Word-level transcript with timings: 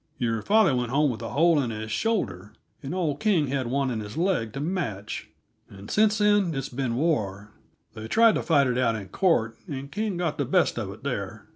Your 0.17 0.41
father 0.41 0.75
went 0.75 0.89
home 0.89 1.11
with 1.11 1.21
a 1.21 1.29
hole 1.29 1.59
in 1.61 1.69
his 1.69 1.91
shoulder, 1.91 2.53
and 2.81 2.91
old 2.95 3.19
King 3.19 3.49
had 3.49 3.67
one 3.67 3.91
in 3.91 3.99
his 3.99 4.17
leg 4.17 4.51
to 4.53 4.59
match, 4.59 5.29
and 5.69 5.91
since 5.91 6.17
then 6.17 6.55
it's 6.55 6.69
been 6.69 6.95
war. 6.95 7.51
They 7.93 8.07
tried 8.07 8.33
to 8.33 8.41
fight 8.41 8.65
it 8.65 8.79
out 8.79 8.95
in 8.95 9.09
court, 9.09 9.59
and 9.67 9.91
King 9.91 10.17
got 10.17 10.39
the 10.39 10.45
best 10.45 10.79
of 10.79 10.89
it 10.89 11.03
there. 11.03 11.45